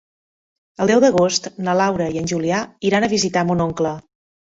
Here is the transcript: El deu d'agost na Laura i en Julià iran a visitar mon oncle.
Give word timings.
El 0.85 0.91
deu 0.91 1.01
d'agost 1.03 1.49
na 1.67 1.75
Laura 1.79 2.07
i 2.15 2.17
en 2.21 2.29
Julià 2.31 2.61
iran 2.91 3.07
a 3.07 3.11
visitar 3.13 3.45
mon 3.51 3.63
oncle. 3.67 3.93